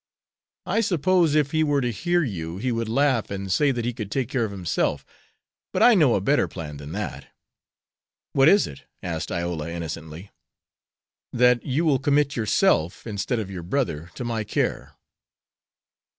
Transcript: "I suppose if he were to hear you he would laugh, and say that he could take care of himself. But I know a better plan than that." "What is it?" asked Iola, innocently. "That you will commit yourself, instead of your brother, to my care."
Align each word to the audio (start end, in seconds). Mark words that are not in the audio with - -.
"I 0.65 0.81
suppose 0.81 1.35
if 1.35 1.51
he 1.51 1.63
were 1.63 1.79
to 1.79 1.91
hear 1.91 2.23
you 2.23 2.57
he 2.57 2.71
would 2.71 2.89
laugh, 2.89 3.29
and 3.29 3.51
say 3.51 3.69
that 3.69 3.85
he 3.85 3.93
could 3.93 4.09
take 4.09 4.29
care 4.29 4.43
of 4.43 4.49
himself. 4.51 5.05
But 5.71 5.83
I 5.83 5.93
know 5.93 6.15
a 6.15 6.21
better 6.21 6.47
plan 6.47 6.77
than 6.77 6.91
that." 6.93 7.27
"What 8.33 8.49
is 8.49 8.65
it?" 8.65 8.85
asked 9.03 9.31
Iola, 9.31 9.69
innocently. 9.69 10.31
"That 11.31 11.63
you 11.63 11.85
will 11.85 11.99
commit 11.99 12.35
yourself, 12.35 13.05
instead 13.05 13.37
of 13.37 13.51
your 13.51 13.61
brother, 13.61 14.09
to 14.15 14.23
my 14.23 14.43
care." 14.43 14.93